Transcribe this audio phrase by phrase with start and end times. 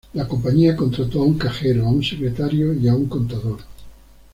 [0.13, 3.59] La compañía contrató a un Cajero, a un Secretario y a un Contador.